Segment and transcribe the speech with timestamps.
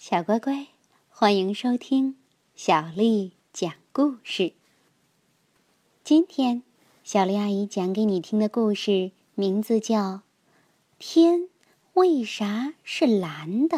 [0.00, 0.68] 小乖乖，
[1.10, 2.16] 欢迎收听
[2.54, 4.54] 小丽讲故事。
[6.02, 6.62] 今天，
[7.04, 9.98] 小丽阿姨讲给你听的故事名字叫
[10.98, 11.50] 《天
[11.92, 13.76] 为啥是蓝的》，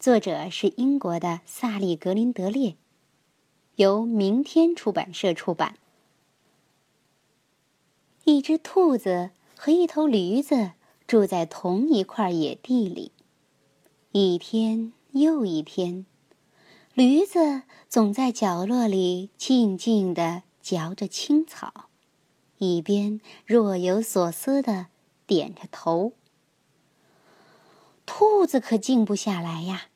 [0.00, 2.76] 作者是英国的萨利·格林德列，
[3.76, 5.76] 由明天出版社出版。
[8.24, 10.72] 一只兔子和一头驴子
[11.06, 13.12] 住在同一块野地里。
[14.16, 16.06] 一天又一天，
[16.92, 21.86] 驴子总在角落里静静地嚼着青草，
[22.58, 24.86] 一边若有所思地
[25.26, 26.12] 点着头。
[28.06, 29.88] 兔子可静不下来呀！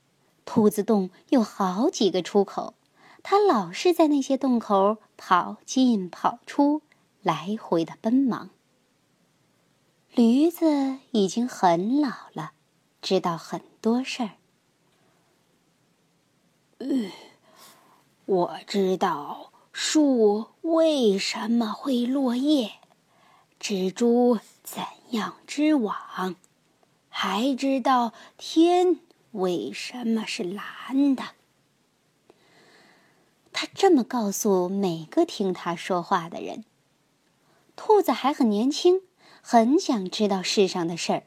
[0.44, 2.74] 兔子洞有好几个出口，
[3.22, 6.82] 它老是在那些洞口跑进跑出。
[7.22, 8.50] 来回的奔忙。
[10.12, 12.50] 驴子已经很老了，
[13.00, 14.30] 知道很多事儿。
[16.78, 17.10] 嗯，
[18.26, 22.72] 我知道树为什么会落叶，
[23.60, 26.36] 蜘蛛怎样织网，
[27.08, 29.00] 还知道天
[29.32, 31.24] 为什么是蓝的。
[33.52, 36.64] 他这么告诉每个听他说话的人。
[37.74, 39.02] 兔子还很年轻，
[39.42, 41.22] 很想知道世上的事儿。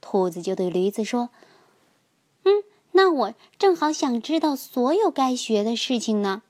[0.00, 1.30] 兔子就对驴子说：“，
[3.00, 6.42] 那我正好想知道所有该学的事情呢。”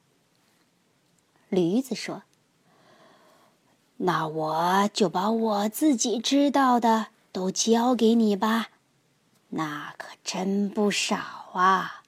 [1.49, 2.25] 驴子说
[3.99, 8.71] ：“那我就把我自己知道的都教给你吧，
[9.51, 11.17] 那可真不少
[11.53, 12.03] 啊。”“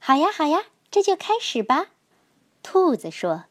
[0.00, 1.86] 好呀，好呀，这就开始吧。”
[2.64, 3.44] 兔子说。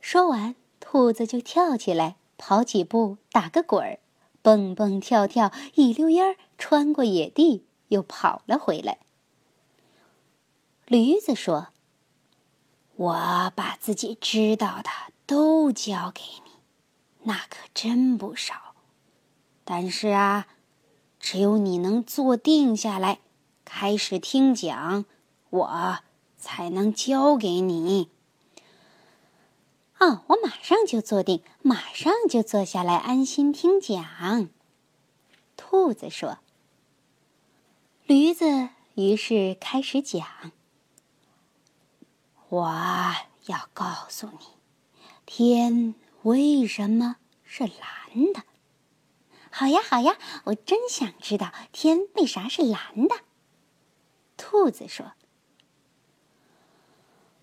[0.00, 0.56] 说完。
[0.80, 3.98] 兔子就跳起来，跑几步，打个滚儿，
[4.42, 8.98] 蹦蹦跳跳，一溜烟儿穿过野地，又跑了回来。
[10.86, 11.68] 驴子说
[12.96, 14.90] ：“我把自己知道的
[15.26, 16.52] 都教给你，
[17.24, 18.74] 那可真不少。
[19.64, 20.46] 但是啊，
[21.18, 23.18] 只有你能坐定下来，
[23.64, 25.04] 开始听讲，
[25.50, 25.98] 我
[26.38, 28.10] 才能教给你。”
[29.98, 34.50] 哦，我马上就坐定，马上就坐下来安心听讲。
[35.56, 36.38] 兔子说。
[38.06, 40.52] 驴子于是开始讲
[42.48, 42.72] ：“我
[43.46, 44.46] 要告诉你，
[45.24, 48.44] 天为什么是蓝的。”
[49.50, 53.16] 好呀，好呀，我真想知道天为啥是蓝的。
[54.36, 55.14] 兔子说。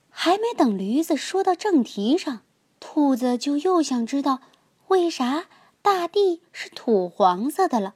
[0.09, 2.43] 还没等驴子说到正题上，
[2.79, 4.39] 兔子就又想知道
[4.87, 5.47] 为啥
[5.81, 7.95] 大地是土黄色的了。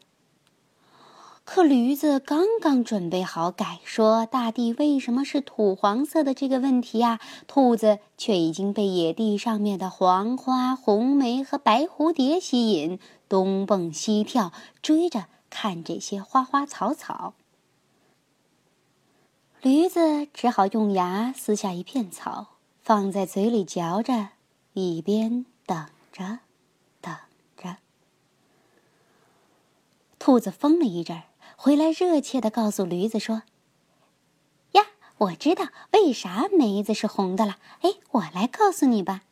[1.49, 12.99] 可驴子刚刚准备好改说大地为什么是土黄色的这个问题呀，兔子却已经被野地上面的黄花、红梅和白蝴蝶吸引，
[13.29, 17.33] 东蹦西跳，追着看这些花花草草。
[19.61, 24.31] 驴子只好用牙撕下一片草，放在嘴里嚼着，
[24.73, 26.39] 一边等着，
[26.99, 27.15] 等
[27.55, 27.77] 着。
[30.19, 31.23] 兔子疯了一阵儿，
[31.59, 33.41] 回来热切的告诉驴子说
[34.73, 34.83] ：“呀，
[35.17, 37.57] 我知道为啥梅子是红的了。
[37.81, 39.23] 哎，我来告诉你吧。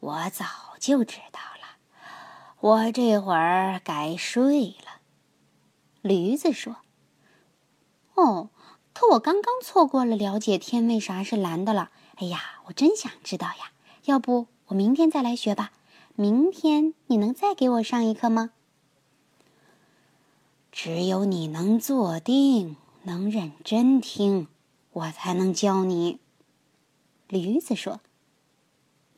[0.00, 0.46] 我早
[0.80, 1.76] 就知道了，
[2.60, 5.02] 我这会儿该睡了。”
[6.00, 6.76] 驴子说
[8.16, 8.48] ：“哦。”
[8.94, 11.92] 可我刚刚错过了了解天为啥是蓝的了。
[12.16, 13.70] 哎呀，我真想知道呀！
[14.06, 15.70] 要不我明天再来学吧？
[16.16, 18.50] 明天你能再给我上一课吗？
[20.80, 24.46] 只有你能坐定，能认真听，
[24.92, 26.20] 我才能教你。
[27.26, 28.00] 驴子说：“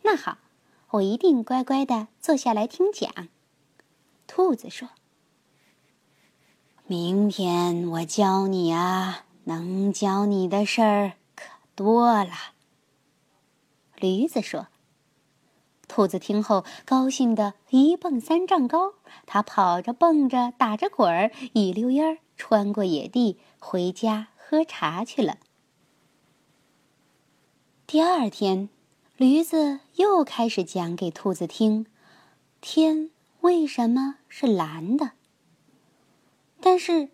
[0.01, 0.39] 那好，
[0.93, 3.29] 我一定乖乖的坐下来听讲。”
[4.27, 4.89] 兔子说
[6.89, 11.45] ：“明天我教你啊。”能教你的事儿可
[11.75, 12.33] 多了。
[13.97, 14.69] 驴子说
[15.91, 18.95] ：“兔子听后高兴的一蹦三丈高，
[19.27, 25.39] 它跑着蹦着打着滚儿，一溜烟儿穿过野地，回家喝茶去了。”
[27.89, 28.69] 第二天，
[29.17, 31.87] 驴子又开始讲给兔子听：
[32.61, 33.11] 天
[33.41, 35.11] 为什么是蓝的？
[36.61, 37.09] 但是。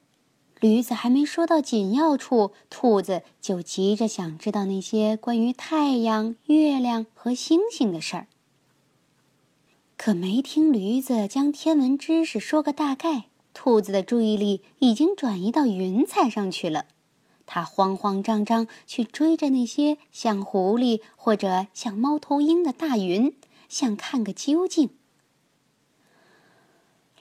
[0.59, 8.27] 驴子还没说到紧要处，兔子就急着想知道那些关于太阳、月亮和星星的事儿。
[9.97, 16.87] 可没听驴子将天文知识说个大概，兔子的注意力已经转移到云彩上去了。
[17.47, 23.35] 它慌慌张张去追着那些像狐狸或者像猫头鹰的大云，
[23.69, 24.91] 想看个究竟。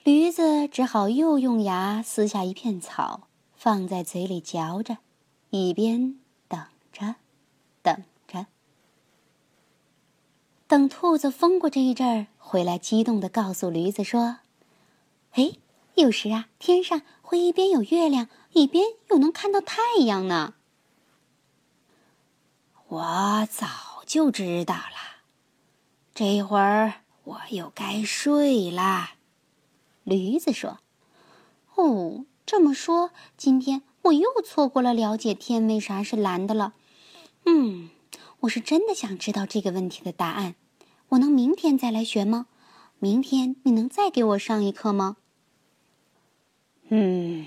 [0.04, 4.98] 驴子只好又用牙撕下一片草，放在嘴里嚼着，
[5.50, 6.60] 一边等
[6.92, 7.16] 着，
[7.82, 8.02] 等。
[10.68, 14.38] 等兔子疯过这一阵儿，回来激动地告诉驴子说
[15.32, 15.52] ：“哎。”
[15.96, 20.52] 有时啊，天上会一边有月亮，一边又能看到太阳呢。
[22.88, 23.66] 我早
[24.04, 25.24] 就知道了，
[26.14, 26.92] 这会儿
[27.24, 29.14] 我又该睡啦。
[30.04, 30.80] 驴子说
[31.76, 36.74] ：“哦，这么说，今天我又错过了了解天为啥是蓝的了。
[37.46, 37.75] 嗯，
[38.46, 40.54] 我是真的想知道这个问题的答案。
[41.10, 42.46] 我能明天再来学吗？
[42.98, 45.16] 明天你能再给我上一课吗？”
[46.88, 47.46] 嗯，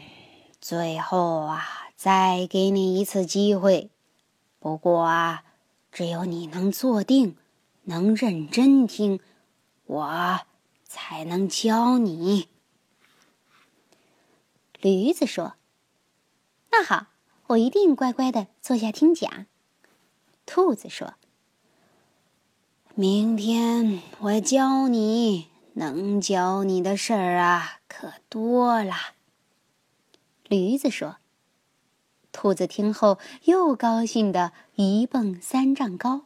[0.59, 3.89] 最后啊，再给你一次机会。
[4.59, 5.43] 不过啊，
[5.91, 7.37] 只有你能坐定，
[7.83, 9.21] 能认真听，
[9.85, 10.41] 我
[10.83, 12.49] 才能教你。
[14.81, 15.53] 驴子说
[16.71, 17.07] ：“那好，
[17.47, 19.45] 我一定乖乖的坐下听讲。”
[20.51, 21.13] 兔子说
[22.95, 28.95] ：“明天我教你，能教你的事儿啊，可多了。”
[30.49, 31.17] 驴子说
[32.33, 36.23] ：“兔子听后又高兴的一蹦三丈高，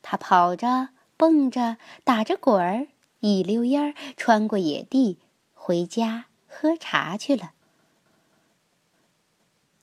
[0.00, 0.88] 它跑着、
[1.18, 2.86] 蹦着、打着滚儿，
[3.20, 5.18] 一溜烟儿穿过野地，
[5.52, 7.52] 回家喝茶去了。”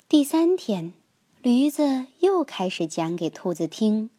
[0.10, 0.94] 第三天，
[1.46, 4.10] 驴子又开始讲给兔子听：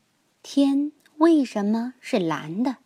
[0.44, 2.76] 天为什么是蓝的？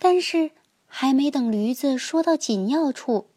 [0.00, 0.50] 但是
[0.88, 3.28] 还没等驴子说到紧要处，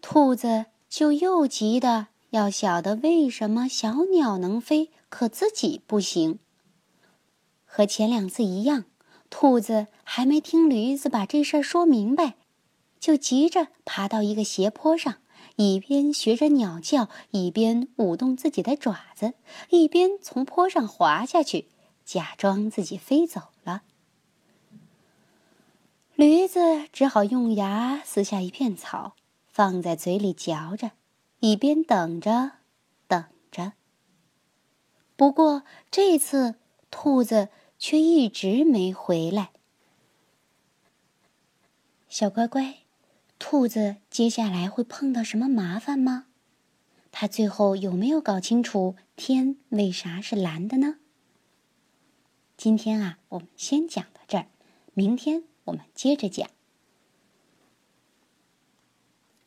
[0.00, 0.64] 兔子。
[0.88, 6.38] 就又急的要晓得为什么小鸟能飞，可自己不行。
[7.66, 8.86] 和前两次一样，
[9.28, 12.36] 兔子还没听驴子把这事儿说明白，
[12.98, 15.16] 就急着爬到一个斜坡上，
[15.56, 19.34] 一边学着鸟叫，一边舞动自己的爪子，
[19.70, 21.68] 一边从坡上滑下去，
[22.04, 23.82] 假装自己飞走了。
[26.14, 29.14] 驴子只好用牙撕下一片草。
[29.46, 30.90] 放在嘴里嚼着，
[31.38, 32.54] 一边等着，
[33.06, 33.74] 等着。
[35.14, 35.62] 不过
[35.92, 36.56] 这次
[36.90, 39.52] 兔子却一直没回来。
[42.08, 42.78] 小乖乖，
[43.38, 46.26] 兔子接下来会碰到什么麻烦吗？
[47.12, 50.98] 它最后有没有搞清楚天为啥是蓝的呢？
[52.56, 54.46] 今天啊，我们先讲到这儿，
[54.94, 56.48] 明天我们接着讲。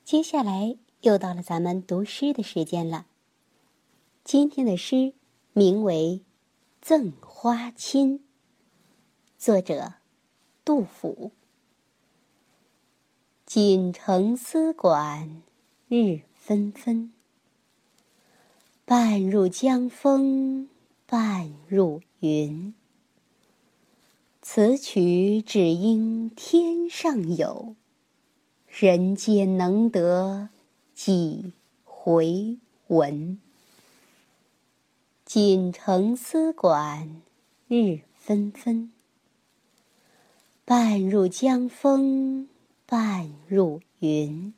[0.06, 3.08] 接下来又到了咱们读诗的时间了。
[4.24, 5.14] 今天的诗
[5.54, 6.22] 名为
[6.82, 8.20] 《赠花卿》，
[9.38, 9.96] 作者
[10.64, 11.32] 杜甫。
[13.48, 15.42] 锦城丝管
[15.88, 17.14] 日纷纷，
[18.84, 20.68] 半入江风
[21.06, 22.74] 半入云。
[24.42, 27.78] 此曲只应天上有。
[28.68, 30.50] 人间能得
[30.94, 31.54] 几
[31.86, 33.40] 回闻？
[35.24, 37.22] 锦城丝管
[37.70, 38.92] 日纷纷，
[40.66, 42.50] 半入江风
[42.90, 44.54] 半入云。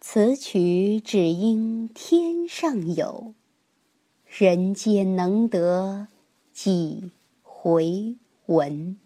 [0.00, 3.34] 此曲只应天上有，
[4.26, 6.08] 人间能得
[6.52, 7.12] 几
[7.44, 8.98] 回闻？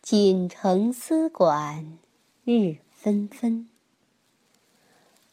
[0.00, 1.98] 锦城丝管
[2.44, 3.68] 日纷纷，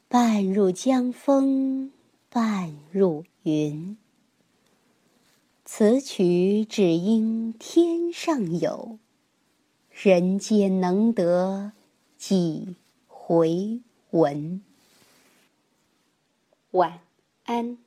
[0.09, 1.93] 半入江风
[2.29, 3.97] 半入云。
[5.63, 8.99] 此曲只应天上有，
[10.03, 11.73] 人间能得
[12.17, 12.75] 几
[13.07, 14.63] 回闻？
[16.71, 17.01] 晚
[17.43, 17.77] 安。